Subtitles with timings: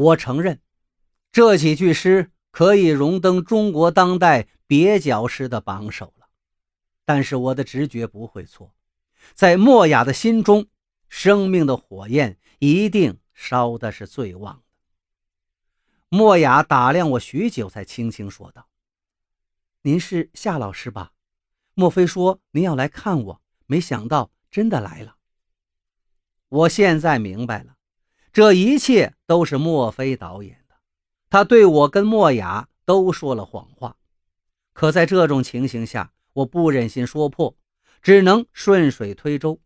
[0.00, 0.62] 我承认，
[1.30, 6.30] 这几句诗可以荣登中国当代蹩脚诗的榜首了。
[7.04, 8.74] 但是我的直觉不会错，
[9.34, 10.68] 在莫雅的心中，
[11.10, 14.62] 生命的火焰一定烧的是最旺的。
[16.08, 18.68] 莫雅打量我许久，才轻轻说道
[19.82, 21.12] ：“您是夏老师吧？
[21.74, 23.42] 莫非说您要来看我？
[23.66, 25.16] 没想到真的来了。
[26.48, 27.76] 我现在明白了。”
[28.32, 30.76] 这一切都是墨菲导演的，
[31.28, 33.96] 他对我跟莫雅都说了谎话。
[34.72, 37.56] 可在这种情形下，我不忍心说破，
[38.00, 39.60] 只能顺水推舟。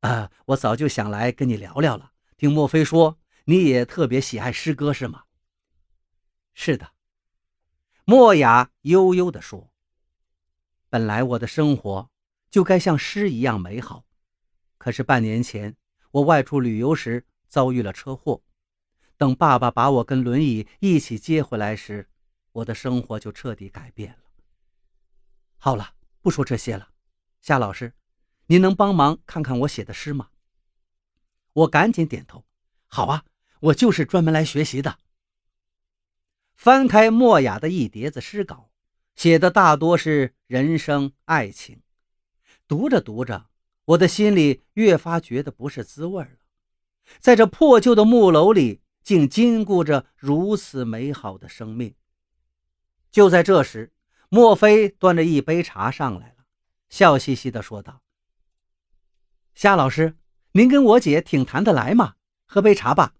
[0.00, 2.12] 啊，我早就想来跟你聊聊了。
[2.36, 5.22] 听莫非说你也特别喜爱诗歌，是吗？
[6.52, 6.92] 是的，
[8.04, 9.72] 莫雅悠悠地说。
[10.90, 12.10] 本来我的生活
[12.50, 14.04] 就该像诗一样美好，
[14.76, 15.76] 可是半年前
[16.10, 17.24] 我外出旅游时。
[17.56, 18.42] 遭遇了车祸，
[19.16, 22.10] 等爸爸把我跟轮椅一起接回来时，
[22.52, 24.18] 我的生活就彻底改变了。
[25.56, 26.90] 好了，不说这些了，
[27.40, 27.94] 夏老师，
[28.48, 30.28] 您能帮忙看看我写的诗吗？
[31.54, 32.44] 我赶紧点头，
[32.88, 33.24] 好啊，
[33.60, 34.98] 我就是专门来学习的。
[36.54, 38.70] 翻开莫雅的一叠子诗稿，
[39.14, 41.80] 写的大多是人生爱情，
[42.68, 43.48] 读着读着，
[43.86, 46.36] 我的心里越发觉得不是滋味了。
[47.20, 51.94] 在这破旧的木楼里，竟禁锢着如此美好的生命。
[53.10, 53.92] 就在这时，
[54.28, 56.44] 莫非端着一杯茶上来了，
[56.88, 58.02] 笑嘻嘻地说道
[59.54, 60.16] ：“夏老师，
[60.52, 63.14] 您跟我姐挺谈得来嘛，喝杯茶吧。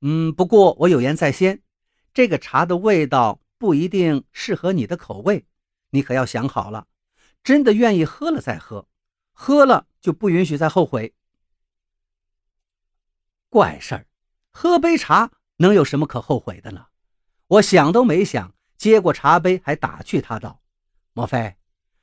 [0.00, 1.62] 嗯，不过我有言在先，
[2.12, 5.46] 这个茶的味道不一定适合你的口味，
[5.90, 6.86] 你可要想好了，
[7.42, 8.88] 真的愿意喝了再喝，
[9.32, 11.14] 喝了就不允许再后悔。”
[13.48, 14.06] 怪事儿，
[14.50, 16.86] 喝杯茶能有什么可后悔的呢？
[17.46, 20.60] 我想都没想，接过茶杯还打趣他道
[21.14, 21.56] ：“莫非，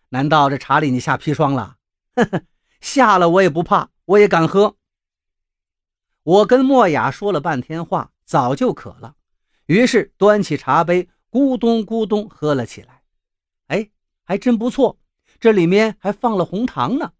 [0.09, 1.77] 难道这茶里你下砒霜了？
[2.15, 2.43] 呵呵，
[2.81, 4.77] 下了我也不怕，我也敢喝。”
[6.23, 9.15] 我跟莫雅说了半天话，早就渴了，
[9.67, 13.03] 于是端起茶杯，咕咚咕咚喝了起来。
[13.67, 13.91] 哎，
[14.23, 14.97] 还真不错，
[15.39, 17.13] 这里面还放了红糖呢，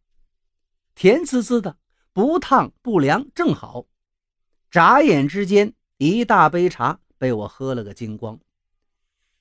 [0.96, 1.78] 甜滋滋的，
[2.12, 3.86] 不烫不凉，正好。
[4.76, 8.38] 眨眼之间，一大杯茶被我喝了个精光。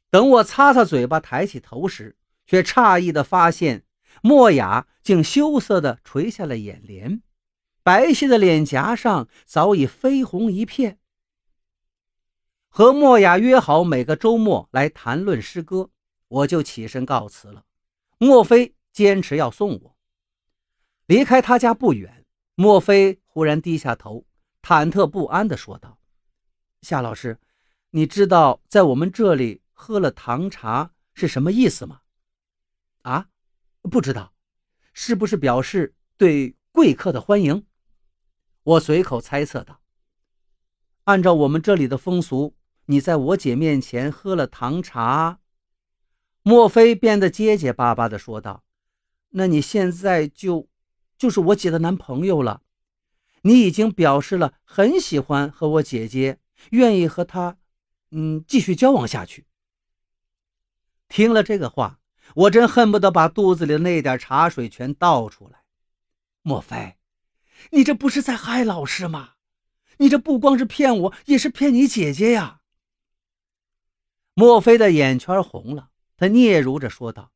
[0.08, 3.82] 等我擦擦嘴巴、抬起头时，却诧异地发现
[4.22, 7.20] 莫雅竟羞涩地垂下了眼帘，
[7.82, 11.00] 白皙的脸颊上早已绯红一片。
[12.68, 15.90] 和莫雅约好每个周末来谈论诗歌，
[16.28, 17.64] 我就起身告辞了。
[18.18, 19.96] 莫非坚持要送我
[21.06, 22.24] 离开他家不远，
[22.54, 24.24] 莫非忽然低下头。
[24.64, 25.98] 忐忑不安地说道
[26.80, 27.38] ：“夏老师，
[27.90, 32.00] 你知道在我们这里喝了糖茶是什么意思吗
[33.02, 33.28] ？”“啊，
[33.82, 34.32] 不知道，
[34.94, 37.66] 是不是表示对贵客的欢迎？”
[38.64, 39.82] 我随口猜测道。
[41.04, 45.40] “按照我们这里的风俗，你在我姐面前喝了糖茶。”
[46.40, 48.64] 莫非变得结结巴巴地说道
[49.36, 50.70] ：“那你现在就
[51.18, 52.62] 就是我姐的男朋友了。”
[53.46, 56.38] 你已经表示了很喜欢和我姐姐，
[56.70, 57.58] 愿意和她，
[58.10, 59.46] 嗯，继续交往下去。
[61.08, 62.00] 听了这个话，
[62.34, 65.62] 我真恨不得把肚子里的那点茶水全倒出来。
[66.40, 66.96] 莫非，
[67.72, 69.34] 你这不是在害老师吗？
[69.98, 72.62] 你这不光是骗我，也是骗你姐姐呀！
[74.32, 77.30] 莫非的眼圈红了，他嗫嚅着说道：“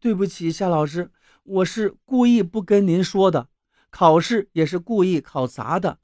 [0.00, 1.10] 对不起，夏老师，
[1.42, 3.48] 我是故意不跟您说的。”
[3.96, 6.00] 考试也是故意考砸的。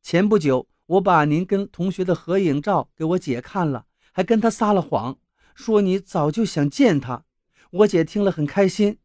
[0.00, 5.18] 前不久，我把您跟同学的合影照给我姐看了，还跟她撒了谎，
[5.52, 7.24] 说你早就想见她。
[7.72, 9.00] 我姐听了很开心。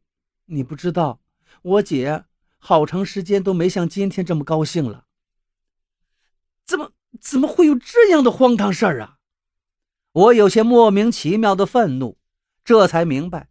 [0.45, 1.21] 你不知道，
[1.63, 2.25] 我姐
[2.59, 5.05] 好长时间都没像今天这么高兴了。
[6.63, 9.17] 怎么怎么会有这样的荒唐事儿啊？
[10.11, 12.19] 我有些莫名其妙的愤怒，
[12.63, 13.49] 这才明白。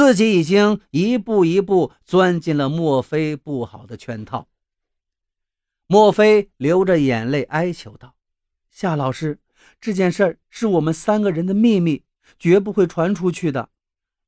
[0.00, 4.48] 自己已经一步一步钻进了墨菲不好的圈套。
[5.86, 8.14] 墨菲流着眼泪哀求道
[8.72, 9.40] ：“夏老师，
[9.78, 12.04] 这件事儿是我们三个人的秘密，
[12.38, 13.68] 绝不会传出去的。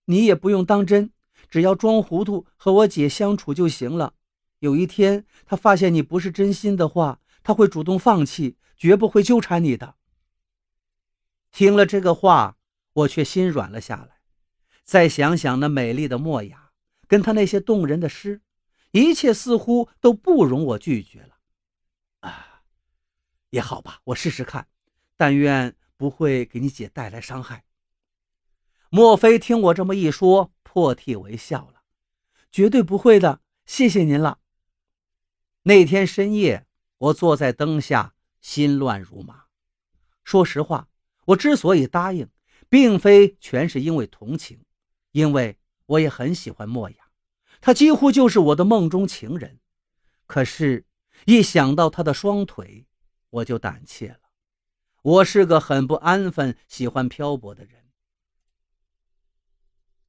[0.05, 1.11] 你也不用当真，
[1.49, 4.13] 只要装糊涂和我姐相处就行了。
[4.59, 9.95] 有一天她发现你不是真心的话，她会主动放弃，绝不会纠缠你的。”
[11.51, 12.59] 听了这个话，
[12.93, 14.19] 我却心软了下来。
[14.85, 16.71] 再想想那美丽的莫雅，
[17.07, 18.43] 跟她那些动人的诗，
[18.91, 21.39] 一切似乎都不容我拒绝了。
[22.21, 22.63] 啊，
[23.51, 24.69] 也好吧，我试试看。
[25.17, 27.65] 但愿不会给你姐带来伤害。
[28.91, 31.83] 莫非听我这么一说，破涕为笑了，
[32.51, 34.41] 绝对不会的，谢谢您了。
[35.63, 36.67] 那天深夜，
[36.99, 39.45] 我坐在灯下，心乱如麻。
[40.25, 40.89] 说实话，
[41.27, 42.29] 我之所以答应，
[42.69, 44.65] 并非全是因为同情，
[45.13, 45.57] 因为
[45.87, 46.97] 我也很喜欢莫雅，
[47.61, 49.61] 她几乎就是我的梦中情人。
[50.27, 50.87] 可是，
[51.27, 52.87] 一想到她的双腿，
[53.31, 54.19] 我就胆怯了。
[55.03, 57.83] 我是个很不安分、喜欢漂泊的人。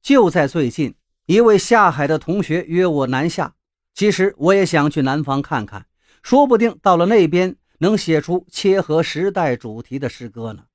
[0.00, 0.94] 就在最近，
[1.26, 3.56] 一位下海的同学约我南下。
[3.92, 5.86] 其实我也想去南方看看，
[6.22, 10.66] 说不定到了那边能写出切合时代主题的诗歌呢。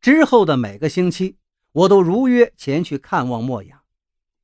[0.00, 1.36] 之后的每个星期，
[1.76, 3.82] 我都如约前去看望莫雅。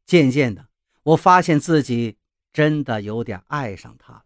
[0.04, 0.68] 渐渐的，
[1.02, 2.18] 我发现自己
[2.52, 4.24] 真的有点爱上她了。